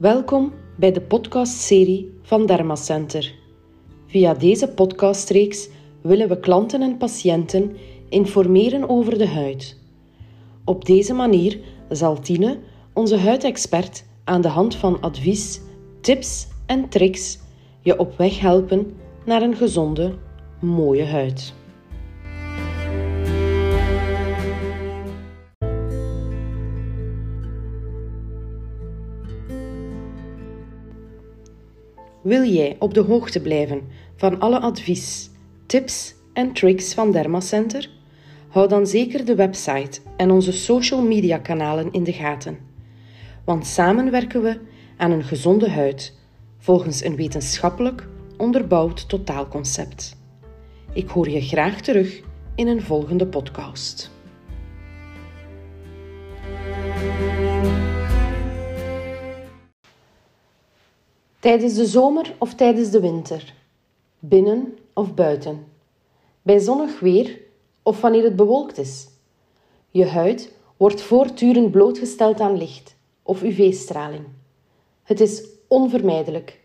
[0.00, 3.34] Welkom bij de podcastserie van Dermacenter.
[4.06, 5.68] Via deze podcastreeks
[6.00, 7.76] willen we klanten en patiënten
[8.08, 9.76] informeren over de huid.
[10.64, 11.58] Op deze manier
[11.88, 12.58] zal Tine,
[12.92, 15.60] onze huidexpert, aan de hand van advies,
[16.00, 17.38] tips en tricks
[17.80, 20.14] je op weg helpen naar een gezonde,
[20.60, 21.54] mooie huid.
[32.30, 33.82] Wil jij op de hoogte blijven
[34.16, 35.30] van alle advies,
[35.66, 37.90] tips en tricks van Dermacenter?
[38.48, 42.58] Hou dan zeker de website en onze social media kanalen in de gaten.
[43.44, 44.58] Want samen werken we
[44.96, 46.18] aan een gezonde huid
[46.58, 50.16] volgens een wetenschappelijk onderbouwd totaalconcept.
[50.92, 52.20] Ik hoor je graag terug
[52.54, 54.10] in een volgende podcast.
[61.40, 63.54] Tijdens de zomer of tijdens de winter,
[64.18, 65.66] binnen of buiten,
[66.42, 67.40] bij zonnig weer
[67.82, 69.08] of wanneer het bewolkt is.
[69.90, 74.24] Je huid wordt voortdurend blootgesteld aan licht of UV-straling.
[75.02, 76.60] Het is onvermijdelijk.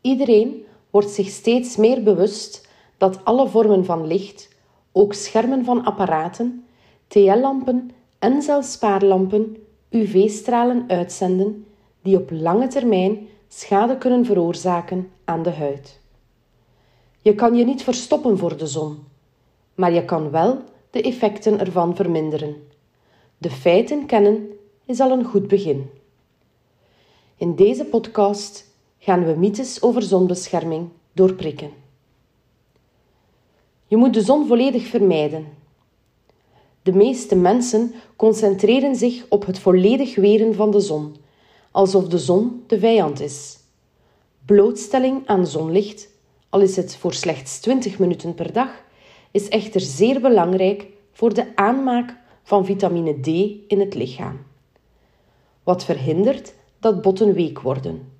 [0.00, 4.48] Iedereen wordt zich steeds meer bewust dat alle vormen van licht,
[4.92, 6.64] ook schermen van apparaten,
[7.06, 9.56] TL-lampen en zelfs spaarlampen,
[9.90, 11.66] UV-stralen uitzenden
[12.02, 16.00] die op lange termijn schade kunnen veroorzaken aan de huid.
[17.22, 18.98] Je kan je niet verstoppen voor de zon,
[19.74, 20.58] maar je kan wel
[20.90, 22.56] de effecten ervan verminderen.
[23.38, 24.48] De feiten kennen
[24.86, 25.90] is al een goed begin.
[27.36, 28.66] In deze podcast
[28.98, 31.70] gaan we mythes over zonbescherming doorprikken.
[33.86, 35.46] Je moet de zon volledig vermijden.
[36.82, 41.16] De meeste mensen concentreren zich op het volledig weren van de zon,
[41.70, 43.58] alsof de zon de vijand is.
[44.44, 46.08] Blootstelling aan zonlicht,
[46.48, 48.82] al is het voor slechts 20 minuten per dag,
[49.30, 53.26] is echter zeer belangrijk voor de aanmaak van vitamine D
[53.70, 54.38] in het lichaam.
[55.62, 58.12] Wat verhindert dat botten week worden.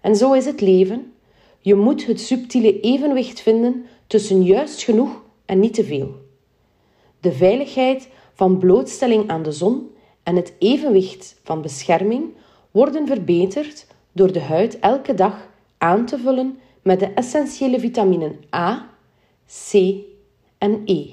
[0.00, 1.12] En zo is het leven.
[1.60, 6.14] Je moet het subtiele evenwicht vinden tussen juist genoeg en niet te veel.
[7.20, 9.90] De veiligheid van blootstelling aan de zon
[10.22, 12.24] en het evenwicht van bescherming
[12.70, 15.48] worden verbeterd door de huid elke dag
[15.78, 18.90] aan te vullen met de essentiële vitaminen A,
[19.70, 19.94] C
[20.58, 21.06] en E.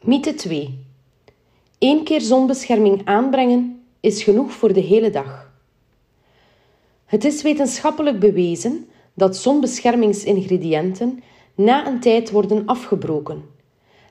[0.00, 0.78] Mythe 2.
[1.78, 5.52] Eén keer zonbescherming aanbrengen is genoeg voor de hele dag.
[7.04, 11.22] Het is wetenschappelijk bewezen dat zonbeschermingsingrediënten
[11.54, 13.44] na een tijd worden afgebroken.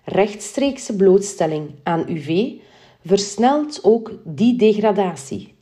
[0.04, 2.52] Rechtstreekse blootstelling aan UV
[3.04, 5.54] versnelt ook die degradatie.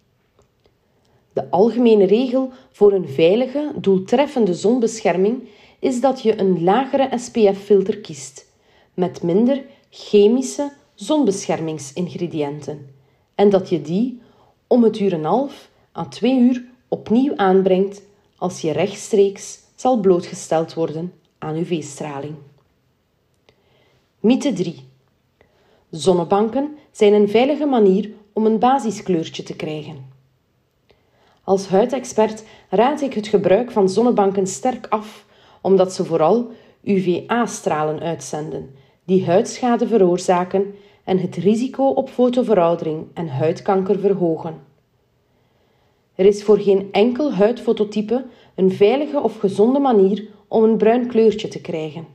[1.33, 5.47] De algemene regel voor een veilige, doeltreffende zonbescherming
[5.79, 8.47] is dat je een lagere SPF-filter kiest,
[8.93, 12.89] met minder chemische zonbeschermingsingrediënten,
[13.35, 14.21] en dat je die
[14.67, 18.01] om het uur en half à twee uur opnieuw aanbrengt
[18.37, 22.35] als je rechtstreeks zal blootgesteld worden aan UV-straling.
[24.19, 24.90] Mythe 3.
[25.91, 30.09] Zonnebanken zijn een veilige manier om een basiskleurtje te krijgen.
[31.43, 35.25] Als huidexpert raad ik het gebruik van zonnebanken sterk af,
[35.61, 36.51] omdat ze vooral
[36.83, 44.59] UVA-stralen uitzenden, die huidschade veroorzaken en het risico op fotoveroudering en huidkanker verhogen.
[46.15, 48.25] Er is voor geen enkel huidfototype
[48.55, 52.07] een veilige of gezonde manier om een bruin kleurtje te krijgen.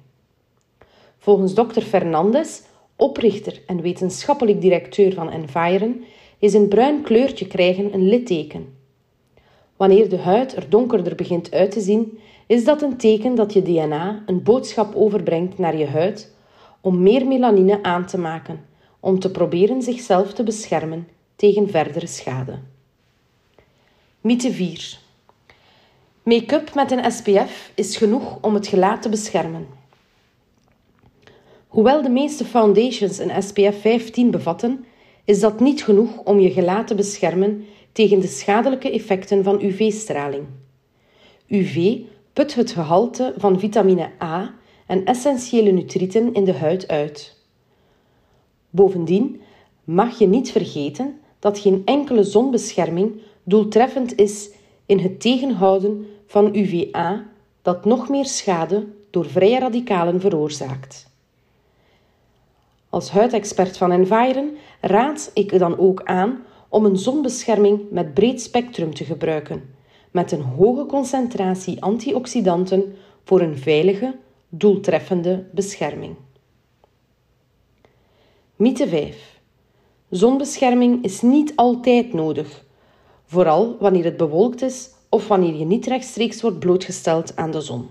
[1.19, 2.61] Volgens dokter Fernandez,
[2.97, 6.05] oprichter en wetenschappelijk directeur van Environ,
[6.39, 8.75] is een bruin kleurtje krijgen een litteken.
[9.77, 13.63] Wanneer de huid er donkerder begint uit te zien, is dat een teken dat je
[13.63, 16.35] DNA een boodschap overbrengt naar je huid
[16.81, 18.65] om meer melanine aan te maken,
[19.01, 22.59] om te proberen zichzelf te beschermen tegen verdere schade.
[24.21, 24.99] Mythe 4.
[26.23, 29.67] Make-up met een SPF is genoeg om het gelaat te beschermen.
[31.77, 34.85] Hoewel de meeste foundations een SPF 15 bevatten,
[35.25, 40.45] is dat niet genoeg om je gelaat te beschermen tegen de schadelijke effecten van UV-straling.
[41.49, 41.99] UV
[42.33, 44.55] put het gehalte van vitamine A
[44.87, 47.37] en essentiële nutriënten in de huid uit.
[48.71, 49.41] Bovendien
[49.85, 54.51] mag je niet vergeten dat geen enkele zonbescherming doeltreffend is
[54.87, 57.27] in het tegenhouden van UVA
[57.63, 61.15] dat nog meer schade door vrije radicalen veroorzaakt.
[62.97, 68.95] Als huidexpert van Environ raad ik dan ook aan om een zonbescherming met breed spectrum
[68.95, 69.75] te gebruiken,
[70.11, 74.17] met een hoge concentratie antioxidanten voor een veilige,
[74.49, 76.17] doeltreffende bescherming.
[78.57, 79.41] Mythe 5.
[80.11, 82.65] Zonbescherming is niet altijd nodig,
[83.25, 87.89] vooral wanneer het bewolkt is of wanneer je niet rechtstreeks wordt blootgesteld aan de zon.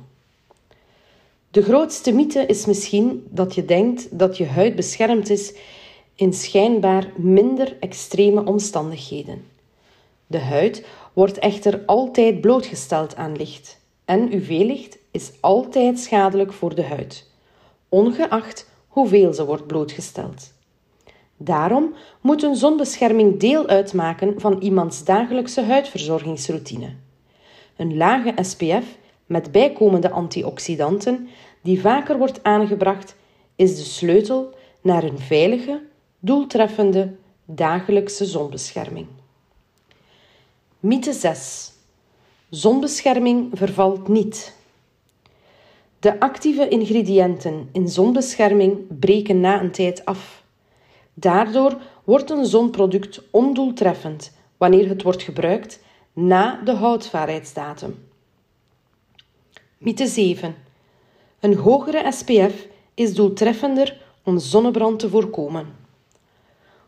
[1.56, 5.54] De grootste mythe is misschien dat je denkt dat je huid beschermd is
[6.16, 9.46] in schijnbaar minder extreme omstandigheden.
[10.28, 16.84] De huid wordt echter altijd blootgesteld aan licht en UV-licht is altijd schadelijk voor de
[16.84, 17.30] huid,
[17.90, 20.54] ongeacht hoeveel ze wordt blootgesteld.
[21.38, 26.94] Daarom moet een zonbescherming deel uitmaken van iemands dagelijkse huidverzorgingsroutine.
[27.75, 28.86] Een lage SPF
[29.25, 31.27] met bijkomende antioxidanten,
[31.62, 33.16] die vaker wordt aangebracht,
[33.56, 35.81] is de sleutel naar een veilige,
[36.19, 39.07] doeltreffende dagelijkse zonbescherming.
[40.80, 41.72] Mythe 6.
[42.50, 44.56] Zonbescherming vervalt niet.
[46.00, 50.44] De actieve ingrediënten in zonbescherming breken na een tijd af.
[51.13, 55.80] Daardoor wordt een zonproduct ondoeltreffend wanneer het wordt gebruikt
[56.13, 58.05] na de houdbaarheidsdatum.
[59.77, 60.56] Mythe 7.
[61.39, 65.66] Een hogere SPF is doeltreffender om zonnebrand te voorkomen.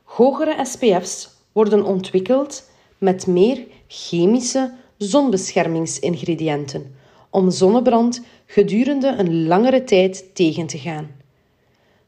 [0.03, 6.95] Hogere SPF's worden ontwikkeld met meer chemische zonbeschermingsingrediënten
[7.29, 11.11] om zonnebrand gedurende een langere tijd tegen te gaan.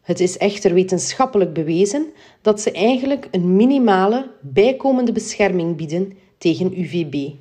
[0.02, 2.08] Het is echter wetenschappelijk bewezen
[2.42, 7.32] dat ze eigenlijk een minimale bijkomende bescherming bieden tegen UVB.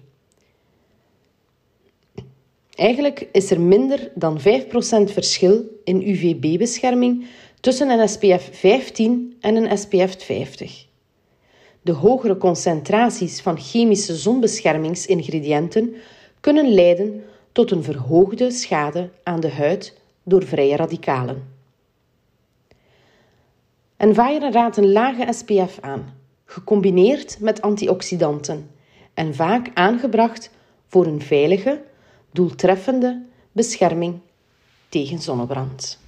[2.78, 4.42] Eigenlijk is er minder dan 5%
[5.12, 7.26] verschil in UVB-bescherming
[7.60, 10.86] tussen een SPF 15 en een SPF 50.
[11.82, 15.94] De hogere concentraties van chemische zonbeschermingsingrediënten
[16.40, 21.56] kunnen leiden tot een verhoogde schade aan de huid door vrije radicalen.
[23.96, 26.14] En vaaieren raadt een lage SPF aan,
[26.44, 28.70] gecombineerd met antioxidanten
[29.14, 30.50] en vaak aangebracht
[30.86, 31.86] voor een veilige,
[32.30, 33.22] doeltreffende
[33.52, 34.20] bescherming
[34.88, 35.98] tegen zonnebrand.